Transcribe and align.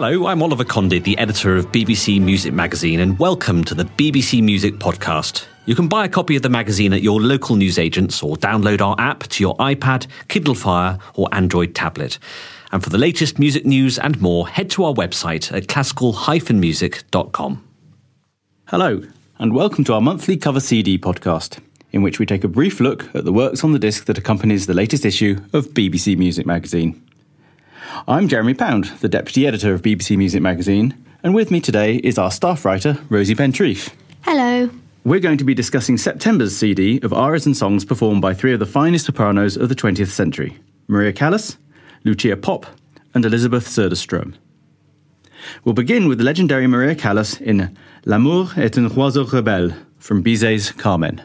Hello, 0.00 0.28
I'm 0.28 0.44
Oliver 0.44 0.62
Condy, 0.62 1.00
the 1.00 1.18
editor 1.18 1.56
of 1.56 1.72
BBC 1.72 2.20
Music 2.20 2.54
Magazine, 2.54 3.00
and 3.00 3.18
welcome 3.18 3.64
to 3.64 3.74
the 3.74 3.82
BBC 3.82 4.40
Music 4.40 4.74
Podcast. 4.74 5.44
You 5.66 5.74
can 5.74 5.88
buy 5.88 6.04
a 6.04 6.08
copy 6.08 6.36
of 6.36 6.42
the 6.42 6.48
magazine 6.48 6.92
at 6.92 7.02
your 7.02 7.20
local 7.20 7.56
newsagents 7.56 8.22
or 8.22 8.36
download 8.36 8.80
our 8.80 8.94
app 9.00 9.24
to 9.24 9.42
your 9.42 9.56
iPad, 9.56 10.06
Kindle 10.28 10.54
Fire, 10.54 11.00
or 11.16 11.26
Android 11.32 11.74
tablet. 11.74 12.20
And 12.70 12.80
for 12.80 12.90
the 12.90 12.96
latest 12.96 13.40
music 13.40 13.66
news 13.66 13.98
and 13.98 14.22
more, 14.22 14.46
head 14.46 14.70
to 14.70 14.84
our 14.84 14.94
website 14.94 15.52
at 15.52 15.66
classical-music.com. 15.66 17.68
Hello, 18.66 19.02
and 19.40 19.52
welcome 19.52 19.82
to 19.82 19.94
our 19.94 20.00
monthly 20.00 20.36
cover 20.36 20.60
CD 20.60 20.96
podcast, 20.96 21.58
in 21.90 22.02
which 22.02 22.20
we 22.20 22.26
take 22.26 22.44
a 22.44 22.48
brief 22.48 22.78
look 22.78 23.12
at 23.16 23.24
the 23.24 23.32
works 23.32 23.64
on 23.64 23.72
the 23.72 23.80
disc 23.80 24.04
that 24.04 24.16
accompanies 24.16 24.68
the 24.68 24.74
latest 24.74 25.04
issue 25.04 25.40
of 25.52 25.70
BBC 25.70 26.16
Music 26.16 26.46
Magazine. 26.46 27.02
I'm 28.06 28.28
Jeremy 28.28 28.54
Pound, 28.54 28.84
the 29.00 29.08
Deputy 29.08 29.46
Editor 29.46 29.74
of 29.74 29.82
BBC 29.82 30.16
Music 30.16 30.40
Magazine, 30.40 30.94
and 31.22 31.34
with 31.34 31.50
me 31.50 31.60
today 31.60 31.96
is 31.96 32.18
our 32.18 32.30
staff 32.30 32.64
writer, 32.64 32.98
Rosie 33.08 33.34
Pentreath. 33.34 33.92
Hello. 34.22 34.70
We're 35.04 35.20
going 35.20 35.38
to 35.38 35.44
be 35.44 35.54
discussing 35.54 35.96
September's 35.96 36.56
CD 36.56 37.00
of 37.02 37.12
arias 37.12 37.46
and 37.46 37.56
songs 37.56 37.84
performed 37.84 38.22
by 38.22 38.34
three 38.34 38.52
of 38.52 38.60
the 38.60 38.66
finest 38.66 39.06
sopranos 39.06 39.56
of 39.56 39.68
the 39.68 39.74
20th 39.74 40.08
century 40.08 40.58
Maria 40.86 41.12
Callas, 41.12 41.56
Lucia 42.04 42.36
Popp, 42.36 42.66
and 43.14 43.24
Elisabeth 43.24 43.66
Söderström. 43.66 44.34
We'll 45.64 45.74
begin 45.74 46.08
with 46.08 46.18
the 46.18 46.24
legendary 46.24 46.66
Maria 46.66 46.94
Callas 46.94 47.40
in 47.40 47.76
L'amour 48.04 48.52
est 48.56 48.78
un 48.78 48.88
oiseau 48.88 49.24
rebelle 49.24 49.74
from 49.98 50.22
Bizet's 50.22 50.72
Carmen. 50.72 51.22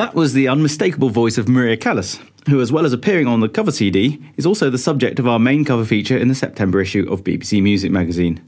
That 0.00 0.14
was 0.14 0.32
the 0.32 0.48
unmistakable 0.48 1.10
voice 1.10 1.36
of 1.36 1.46
Maria 1.46 1.76
Callas, 1.76 2.20
who, 2.48 2.62
as 2.62 2.72
well 2.72 2.86
as 2.86 2.94
appearing 2.94 3.26
on 3.26 3.40
the 3.40 3.50
cover 3.50 3.70
CD, 3.70 4.18
is 4.38 4.46
also 4.46 4.70
the 4.70 4.78
subject 4.78 5.18
of 5.18 5.28
our 5.28 5.38
main 5.38 5.62
cover 5.62 5.84
feature 5.84 6.16
in 6.16 6.28
the 6.28 6.34
September 6.34 6.80
issue 6.80 7.06
of 7.12 7.22
BBC 7.22 7.62
Music 7.62 7.92
magazine. 7.92 8.40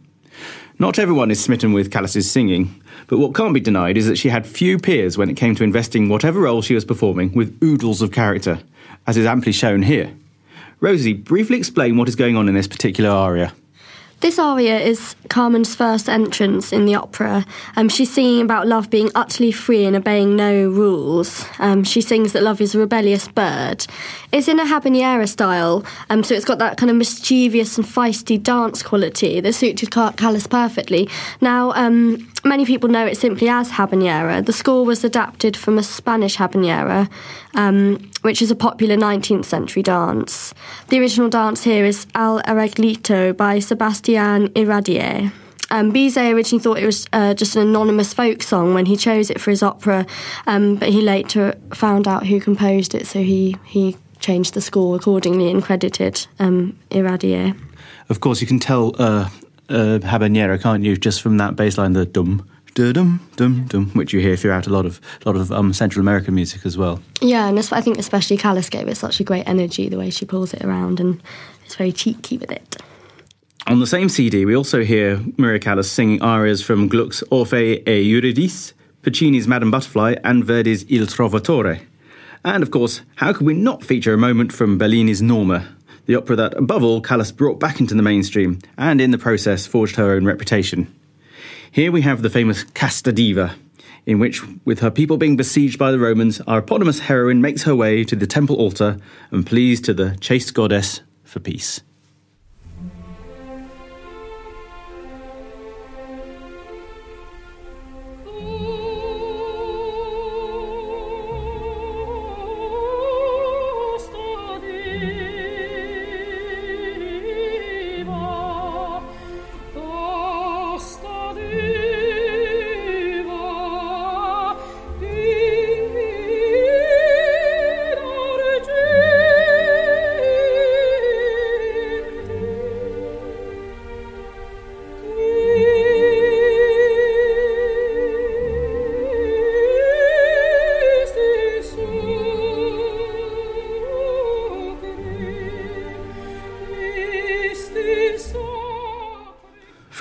Not 0.79 0.99
everyone 0.99 1.31
is 1.31 1.45
smitten 1.45 1.75
with 1.75 1.91
Callas's 1.91 2.31
singing, 2.31 2.83
but 3.07 3.19
what 3.19 3.35
can't 3.35 3.53
be 3.53 3.61
denied 3.61 3.99
is 3.99 4.07
that 4.07 4.17
she 4.17 4.31
had 4.31 4.47
few 4.47 4.79
peers 4.79 5.19
when 5.19 5.29
it 5.29 5.37
came 5.37 5.55
to 5.57 5.63
investing 5.63 6.09
whatever 6.09 6.41
role 6.41 6.63
she 6.63 6.75
was 6.75 6.87
performing 6.87 7.35
with 7.35 7.63
oodles 7.63 8.01
of 8.01 8.13
character, 8.13 8.61
as 9.07 9.19
is 9.19 9.27
amply 9.27 9.53
shown 9.53 9.83
here. 9.83 10.11
Rosie, 10.81 11.13
briefly 11.13 11.59
explain 11.59 11.99
what 11.99 12.09
is 12.09 12.17
going 12.17 12.35
on 12.35 12.49
in 12.49 12.55
this 12.55 12.67
particular 12.67 13.11
aria. 13.11 13.53
This 14.23 14.39
aria 14.39 14.79
is 14.79 15.17
Carmen's 15.29 15.75
first 15.75 16.09
entrance 16.09 16.73
in 16.73 16.85
the 16.85 16.95
opera. 16.95 17.45
Um, 17.75 17.89
she's 17.89 18.13
singing 18.13 18.41
about 18.43 18.69
love 18.69 18.89
being 18.89 19.11
utterly 19.17 19.51
free 19.51 19.85
and 19.85 19.97
obeying 19.97 20.37
no 20.37 20.69
rules. 20.69 21.45
Um, 21.59 21.83
she 21.83 22.01
sings 22.01 22.33
that 22.33 22.45
love 22.45 22.61
is 22.61 22.77
a 22.77 22.79
rebellious 22.79 23.27
bird. 23.27 23.85
It's 24.31 24.47
in 24.47 24.61
a 24.61 24.65
habanera 24.65 25.29
style, 25.29 25.85
um, 26.09 26.23
so 26.23 26.37
it's 26.37 26.45
got 26.45 26.61
that 26.61 26.77
kind 26.77 26.89
of 26.89 26.95
mischievous 26.95 27.77
and 27.77 27.85
feisty 27.85 28.41
dance 28.41 28.81
quality 28.81 29.41
that 29.41 29.55
suited 29.55 29.91
Cal- 29.91 30.13
Callas 30.13 30.47
perfectly. 30.47 31.09
Now, 31.41 31.73
um, 31.73 32.31
many 32.45 32.65
people 32.65 32.89
know 32.89 33.05
it 33.05 33.17
simply 33.17 33.49
as 33.49 33.71
habanera. 33.71 34.47
The 34.47 34.53
score 34.53 34.85
was 34.85 35.03
adapted 35.03 35.57
from 35.57 35.79
a 35.79 35.83
Spanish 35.83 36.37
habanera, 36.37 37.11
um, 37.55 38.09
which 38.23 38.41
is 38.41 38.51
a 38.51 38.57
popular 38.57 38.97
19th 38.97 39.45
century 39.45 39.83
dance. 39.83 40.55
The 40.89 40.99
original 40.99 41.29
dance 41.29 41.63
here 41.63 41.85
is 41.85 42.07
Al 42.15 42.41
Arreglito 42.43 43.37
by 43.37 43.59
Sebastian 43.59 44.49
Iradier. 44.55 45.33
Um, 45.71 45.91
Bizet 45.91 46.35
originally 46.35 46.63
thought 46.63 46.79
it 46.79 46.87
was 46.87 47.07
uh, 47.13 47.33
just 47.35 47.57
an 47.57 47.63
anonymous 47.63 48.13
folk 48.13 48.43
song 48.43 48.75
when 48.75 48.87
he 48.87 48.97
chose 48.97 49.31
it 49.31 49.41
for 49.41 49.51
his 49.51 49.63
opera, 49.63 50.07
um, 50.47 50.77
but 50.77 50.91
he 50.91 51.01
later 51.01 51.55
found 51.73 52.07
out 52.07 52.27
who 52.27 52.41
composed 52.41 52.95
it, 52.95 53.07
so 53.07 53.23
he, 53.23 53.57
he 53.65 53.97
changed 54.21 54.53
the 54.53 54.61
score 54.61 54.97
accordingly 54.97 55.51
and 55.51 55.63
credited 55.63 56.27
um, 56.39 56.79
Iradier. 56.91 57.57
Of 58.11 58.21
course, 58.21 58.43
you 58.43 58.47
can 58.47 58.59
tell 58.59 58.95
uh, 58.99 59.31
uh, 59.71 59.99
habanera, 60.01 60.61
can't 60.61 60.85
you? 60.85 60.97
Just 60.97 61.23
from 61.23 61.39
that 61.39 61.57
bass 61.57 61.79
line, 61.79 61.95
the 61.95 62.05
dum, 62.05 62.47
dum, 62.75 63.29
dum, 63.37 63.67
dum, 63.67 63.91
which 63.91 64.13
you 64.13 64.21
hear 64.21 64.37
throughout 64.37 64.67
a 64.67 64.71
lot 64.71 64.87
of 64.87 65.01
a 65.25 65.29
lot 65.29 65.37
of 65.37 65.53
um, 65.53 65.73
Central 65.73 66.01
American 66.01 66.35
music 66.35 66.65
as 66.65 66.77
well. 66.77 67.01
Yeah, 67.21 67.49
and 67.49 67.59
I 67.59 67.81
think 67.81 67.99
especially 67.99 68.37
Callas 68.37 68.71
gave 68.71 68.89
it 68.89 68.97
such 68.97 69.21
a 69.21 69.25
great 69.25 69.47
energy 69.49 69.89
the 69.89 69.99
way 69.99 70.11
she 70.11 70.25
pulls 70.25 70.55
it 70.55 70.65
around, 70.65 71.01
and 71.01 71.23
it's 71.65 71.75
very 71.75 71.93
cheeky 71.93 72.39
with 72.39 72.51
it. 72.51 72.77
On 73.69 73.79
the 73.79 73.87
same 73.87 74.09
CD, 74.09 74.45
we 74.45 74.57
also 74.57 74.83
hear 74.83 75.23
Maria 75.37 75.61
Callas 75.61 75.91
singing 75.91 76.21
arias 76.21 76.63
from 76.63 76.89
Gluck's 76.89 77.23
Orfei 77.31 77.87
e 77.87 78.01
Eurydice, 78.01 78.75
Puccini's 79.03 79.47
Madame 79.47 79.71
Butterfly, 79.71 80.17
and 80.25 80.45
Verdi's 80.45 80.85
Il 80.91 81.07
Trovatore. 81.07 81.81
And 82.45 82.63
of 82.63 82.73
course, 82.73 83.03
how 83.17 83.33
could 83.33 83.47
we 83.47 83.55
not 83.55 83.85
feature 83.85 84.15
a 84.15 84.19
moment 84.19 84.53
from 84.53 84.79
Bellini's 84.79 85.23
Norma, 85.23 85.69
the 86.07 86.17
opera 86.17 86.35
that, 86.35 86.57
above 86.57 86.83
all, 86.83 87.01
Callas 87.01 87.31
brought 87.31 87.61
back 87.61 87.79
into 87.79 87.95
the 87.95 88.03
mainstream, 88.03 88.59
and 88.77 89.01
in 89.01 89.13
the 89.13 89.19
process 89.19 89.67
forged 89.67 89.95
her 89.97 90.11
own 90.13 90.25
reputation. 90.25 90.93
Here 91.73 91.91
we 91.91 92.03
have 92.03 92.21
the 92.21 92.29
famous 92.29 92.65
Casta 92.65 93.13
Diva, 93.13 93.55
in 94.05 94.19
which, 94.19 94.43
with 94.67 94.81
her 94.81 94.91
people 94.91 95.17
being 95.17 95.37
besieged 95.37 95.79
by 95.79 95.91
the 95.91 95.99
Romans, 95.99 96.39
our 96.43 96.59
eponymous 96.59 96.99
heroine 96.99 97.41
makes 97.41 97.63
her 97.63 97.75
way 97.75 98.05
to 98.05 98.15
the 98.15 98.27
temple 98.27 98.57
altar 98.57 98.99
and 99.31 99.47
pleads 99.47 99.81
to 99.81 99.95
the 99.95 100.15
chaste 100.21 100.53
goddess 100.53 101.01
for 101.25 101.41
peace. 101.41 101.81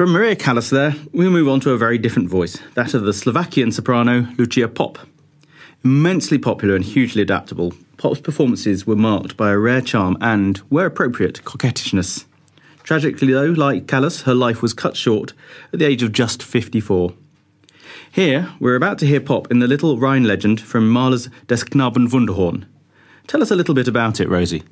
From 0.01 0.13
Maria 0.13 0.35
Callas 0.35 0.71
there, 0.71 0.95
we 1.13 1.29
move 1.29 1.47
on 1.47 1.59
to 1.59 1.73
a 1.73 1.77
very 1.77 1.99
different 1.99 2.27
voice, 2.27 2.57
that 2.73 2.95
of 2.95 3.03
the 3.03 3.13
Slovakian 3.13 3.71
soprano 3.71 4.27
Lucia 4.35 4.67
Popp. 4.67 4.97
Immensely 5.83 6.39
popular 6.39 6.75
and 6.75 6.83
hugely 6.83 7.21
adaptable, 7.21 7.75
Popp's 7.97 8.19
performances 8.19 8.87
were 8.87 8.95
marked 8.95 9.37
by 9.37 9.51
a 9.51 9.59
rare 9.59 9.79
charm 9.79 10.17
and, 10.19 10.57
where 10.69 10.87
appropriate, 10.87 11.43
coquettishness. 11.43 12.25
Tragically, 12.81 13.31
though, 13.31 13.51
like 13.51 13.85
Callas, 13.85 14.23
her 14.23 14.33
life 14.33 14.63
was 14.63 14.73
cut 14.73 14.97
short 14.97 15.33
at 15.71 15.77
the 15.77 15.85
age 15.85 16.01
of 16.01 16.13
just 16.13 16.41
54. 16.41 17.13
Here, 18.11 18.49
we're 18.59 18.73
about 18.73 18.97
to 18.97 19.05
hear 19.05 19.21
Popp 19.21 19.51
in 19.51 19.59
the 19.59 19.67
little 19.67 19.99
Rhine 19.99 20.23
legend 20.23 20.59
from 20.59 20.89
Mahler's 20.89 21.29
Des 21.45 21.57
Knaben 21.57 22.07
Wunderhorn. 22.07 22.65
Tell 23.27 23.43
us 23.43 23.51
a 23.51 23.55
little 23.55 23.75
bit 23.75 23.87
about 23.87 24.19
it, 24.19 24.29
Rosie. 24.29 24.63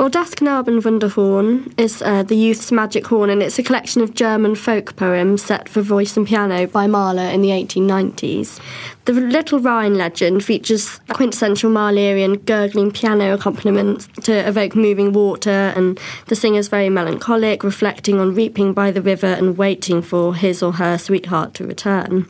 Well, 0.00 0.08
Das 0.08 0.34
Knaben 0.34 0.82
Wunderhorn 0.82 1.74
is 1.76 2.00
uh, 2.00 2.22
the 2.22 2.34
youth's 2.34 2.72
magic 2.72 3.06
horn, 3.08 3.28
and 3.28 3.42
it's 3.42 3.58
a 3.58 3.62
collection 3.62 4.00
of 4.00 4.14
German 4.14 4.54
folk 4.54 4.96
poems 4.96 5.42
set 5.42 5.68
for 5.68 5.82
voice 5.82 6.16
and 6.16 6.26
piano 6.26 6.66
by 6.66 6.86
Mahler 6.86 7.28
in 7.28 7.42
the 7.42 7.50
1890s. 7.50 8.60
The 9.04 9.12
Little 9.12 9.60
Rhine 9.60 9.98
legend 9.98 10.42
features 10.42 11.00
quintessential 11.10 11.70
Mahlerian 11.70 12.42
gurgling 12.46 12.92
piano 12.92 13.34
accompaniments 13.34 14.08
to 14.22 14.32
evoke 14.48 14.74
moving 14.74 15.12
water, 15.12 15.74
and 15.76 16.00
the 16.28 16.34
singer's 16.34 16.68
very 16.68 16.88
melancholic, 16.88 17.62
reflecting 17.62 18.18
on 18.18 18.34
reaping 18.34 18.72
by 18.72 18.90
the 18.90 19.02
river 19.02 19.26
and 19.26 19.58
waiting 19.58 20.00
for 20.00 20.34
his 20.34 20.62
or 20.62 20.72
her 20.72 20.96
sweetheart 20.96 21.52
to 21.52 21.66
return. 21.66 22.26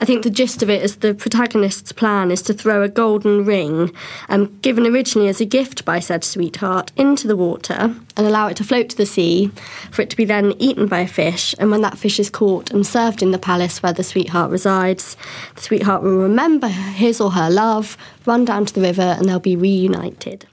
I 0.00 0.04
think 0.04 0.22
the 0.22 0.30
gist 0.30 0.62
of 0.62 0.70
it 0.70 0.82
is 0.82 0.96
the 0.96 1.14
protagonist's 1.14 1.92
plan 1.92 2.30
is 2.30 2.42
to 2.42 2.54
throw 2.54 2.82
a 2.82 2.88
golden 2.88 3.44
ring, 3.44 3.94
um, 4.28 4.58
given 4.60 4.86
originally 4.86 5.28
as 5.28 5.40
a 5.40 5.44
gift 5.44 5.84
by 5.84 6.00
said 6.00 6.24
sweetheart, 6.24 6.92
into 6.96 7.26
the 7.26 7.36
water 7.36 7.94
and 8.16 8.26
allow 8.26 8.46
it 8.48 8.56
to 8.56 8.64
float 8.64 8.88
to 8.90 8.96
the 8.96 9.06
sea, 9.06 9.50
for 9.90 10.02
it 10.02 10.10
to 10.10 10.16
be 10.16 10.24
then 10.24 10.52
eaten 10.58 10.86
by 10.86 11.00
a 11.00 11.08
fish. 11.08 11.54
And 11.58 11.70
when 11.70 11.82
that 11.82 11.98
fish 11.98 12.18
is 12.18 12.30
caught 12.30 12.70
and 12.70 12.86
served 12.86 13.22
in 13.22 13.30
the 13.30 13.38
palace 13.38 13.82
where 13.82 13.92
the 13.92 14.04
sweetheart 14.04 14.50
resides, 14.50 15.16
the 15.54 15.62
sweetheart 15.62 16.02
will 16.02 16.16
remember 16.16 16.68
his 16.68 17.20
or 17.20 17.30
her 17.32 17.50
love, 17.50 17.96
run 18.24 18.44
down 18.44 18.66
to 18.66 18.74
the 18.74 18.80
river, 18.80 19.16
and 19.18 19.28
they'll 19.28 19.38
be 19.38 19.56
reunited. 19.56 20.46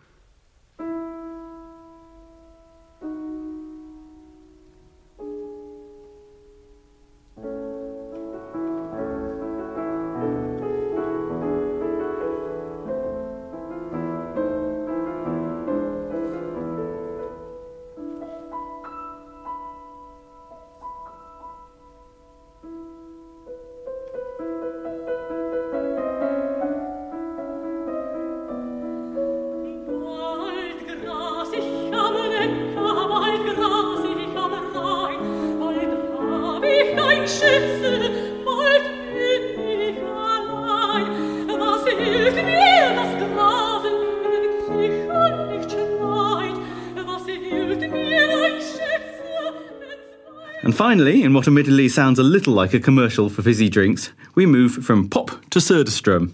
And 50.63 50.73
finally, 50.73 51.23
in 51.23 51.33
what 51.33 51.45
admittedly 51.45 51.89
sounds 51.89 52.17
a 52.17 52.23
little 52.23 52.53
like 52.53 52.73
a 52.73 52.79
commercial 52.79 53.29
for 53.29 53.41
fizzy 53.41 53.67
drinks, 53.67 54.13
we 54.33 54.45
move 54.45 54.71
from 54.71 55.09
pop 55.09 55.29
to 55.49 55.59
Söderström. 55.59 56.33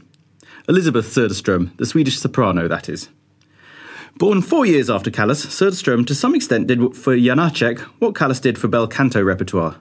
Elisabeth 0.67 1.07
Söderström, 1.07 1.75
the 1.77 1.85
Swedish 1.87 2.19
soprano, 2.19 2.67
that 2.67 2.87
is. 2.87 3.09
Born 4.17 4.43
four 4.43 4.67
years 4.67 4.87
after 4.87 5.09
Callas, 5.09 5.47
Söderström 5.47 6.05
to 6.05 6.13
some 6.13 6.35
extent 6.35 6.67
did 6.67 6.95
for 6.95 7.17
Janacek 7.17 7.79
what 7.97 8.13
Callas 8.13 8.39
did 8.39 8.59
for 8.59 8.67
bel 8.67 8.85
canto 8.85 9.23
repertoire. 9.23 9.77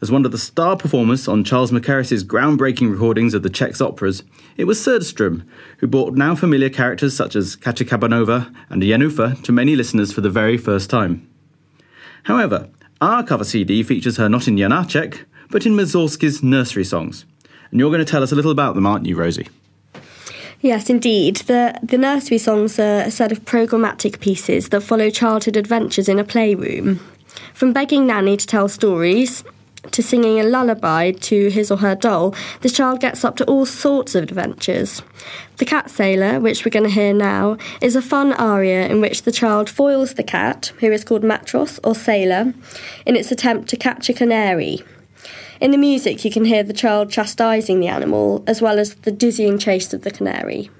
As 0.00 0.10
one 0.10 0.24
of 0.24 0.32
the 0.32 0.38
star 0.38 0.78
performers 0.78 1.28
on 1.28 1.44
Charles 1.44 1.70
Mackerras's 1.70 2.24
groundbreaking 2.24 2.90
recordings 2.90 3.34
of 3.34 3.42
the 3.42 3.50
Czech's 3.50 3.82
operas, 3.82 4.22
it 4.56 4.64
was 4.64 4.78
Söderström 4.78 5.46
who 5.78 5.86
brought 5.86 6.14
now 6.14 6.34
familiar 6.34 6.70
characters 6.70 7.14
such 7.14 7.36
as 7.36 7.54
Katja 7.54 7.84
Kabanova 7.84 8.50
and 8.70 8.82
Jenůfa 8.82 9.42
to 9.42 9.52
many 9.52 9.76
listeners 9.76 10.10
for 10.10 10.22
the 10.22 10.30
very 10.30 10.56
first 10.56 10.88
time. 10.88 11.28
However, 12.22 12.70
our 13.00 13.22
cover 13.22 13.44
CD 13.44 13.82
features 13.82 14.16
her 14.16 14.28
not 14.28 14.48
in 14.48 14.56
Janacek, 14.56 15.24
but 15.50 15.66
in 15.66 15.72
Mussorgsky's 15.72 16.42
nursery 16.42 16.84
songs. 16.84 17.24
And 17.70 17.80
you're 17.80 17.90
going 17.90 18.04
to 18.04 18.10
tell 18.10 18.22
us 18.22 18.32
a 18.32 18.36
little 18.36 18.50
about 18.50 18.74
them, 18.74 18.86
aren't 18.86 19.06
you, 19.06 19.16
Rosie? 19.16 19.48
Yes, 20.60 20.88
indeed. 20.88 21.36
The, 21.36 21.78
the 21.82 21.98
nursery 21.98 22.38
songs 22.38 22.78
are 22.78 23.00
a 23.00 23.10
set 23.10 23.32
of 23.32 23.44
programmatic 23.44 24.20
pieces 24.20 24.70
that 24.70 24.80
follow 24.80 25.10
childhood 25.10 25.56
adventures 25.56 26.08
in 26.08 26.18
a 26.18 26.24
playroom. 26.24 27.00
From 27.52 27.72
begging 27.72 28.06
Nanny 28.06 28.36
to 28.36 28.46
tell 28.46 28.68
stories 28.68 29.44
to 29.92 30.02
singing 30.02 30.40
a 30.40 30.44
lullaby 30.44 31.12
to 31.12 31.48
his 31.48 31.70
or 31.70 31.78
her 31.78 31.94
doll, 31.94 32.34
the 32.60 32.70
child 32.70 33.00
gets 33.00 33.24
up 33.24 33.36
to 33.36 33.44
all 33.44 33.66
sorts 33.66 34.14
of 34.14 34.22
adventures. 34.24 35.02
The 35.58 35.64
Cat 35.64 35.90
Sailor, 35.90 36.40
which 36.40 36.64
we're 36.64 36.70
going 36.70 36.84
to 36.84 36.90
hear 36.90 37.14
now, 37.14 37.56
is 37.80 37.96
a 37.96 38.02
fun 38.02 38.32
aria 38.32 38.88
in 38.88 39.00
which 39.00 39.22
the 39.22 39.32
child 39.32 39.70
foils 39.70 40.14
the 40.14 40.22
cat, 40.22 40.72
who 40.80 40.90
is 40.90 41.04
called 41.04 41.22
Matros 41.22 41.78
or 41.84 41.94
Sailor, 41.94 42.54
in 43.06 43.16
its 43.16 43.30
attempt 43.30 43.68
to 43.68 43.76
catch 43.76 44.08
a 44.08 44.12
canary. 44.14 44.82
In 45.60 45.70
the 45.70 45.78
music, 45.78 46.24
you 46.24 46.30
can 46.30 46.44
hear 46.44 46.62
the 46.62 46.72
child 46.72 47.10
chastising 47.10 47.80
the 47.80 47.88
animal, 47.88 48.42
as 48.46 48.60
well 48.60 48.78
as 48.78 48.94
the 48.96 49.12
dizzying 49.12 49.58
chase 49.58 49.94
of 49.94 50.02
the 50.02 50.10
canary. 50.10 50.70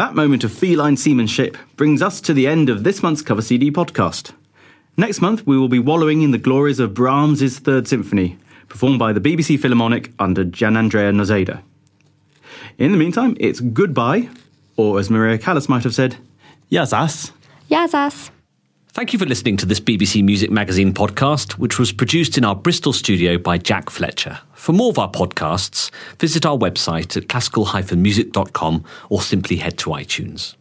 That 0.00 0.14
moment 0.14 0.44
of 0.44 0.50
feline 0.50 0.96
seamanship 0.96 1.58
brings 1.76 2.00
us 2.00 2.22
to 2.22 2.32
the 2.32 2.46
end 2.46 2.70
of 2.70 2.84
this 2.84 3.02
month's 3.02 3.20
Cover 3.20 3.42
CD 3.42 3.70
podcast. 3.70 4.32
Next 4.96 5.20
month, 5.20 5.46
we 5.46 5.58
will 5.58 5.68
be 5.68 5.78
wallowing 5.78 6.22
in 6.22 6.30
the 6.30 6.38
glories 6.38 6.80
of 6.80 6.94
Brahms's 6.94 7.58
Third 7.58 7.86
Symphony, 7.86 8.38
performed 8.70 8.98
by 8.98 9.12
the 9.12 9.20
BBC 9.20 9.60
Philharmonic 9.60 10.10
under 10.18 10.42
Gianandrea 10.42 11.12
Noseda. 11.12 11.60
In 12.78 12.92
the 12.92 12.96
meantime, 12.96 13.36
it's 13.38 13.60
goodbye, 13.60 14.30
or 14.78 14.98
as 14.98 15.10
Maria 15.10 15.36
Callas 15.36 15.68
might 15.68 15.84
have 15.84 15.94
said, 15.94 16.16
Yazas. 16.72 17.32
Yazas. 17.70 18.30
Thank 18.92 19.12
you 19.12 19.20
for 19.20 19.24
listening 19.24 19.56
to 19.58 19.66
this 19.66 19.78
BBC 19.78 20.24
Music 20.24 20.50
Magazine 20.50 20.92
podcast, 20.92 21.52
which 21.52 21.78
was 21.78 21.92
produced 21.92 22.36
in 22.36 22.44
our 22.44 22.56
Bristol 22.56 22.92
studio 22.92 23.38
by 23.38 23.56
Jack 23.56 23.88
Fletcher. 23.88 24.40
For 24.54 24.72
more 24.72 24.90
of 24.90 24.98
our 24.98 25.08
podcasts, 25.08 25.92
visit 26.18 26.44
our 26.44 26.58
website 26.58 27.16
at 27.16 27.28
classical-music.com 27.28 28.84
or 29.08 29.22
simply 29.22 29.56
head 29.58 29.78
to 29.78 29.90
iTunes. 29.90 30.56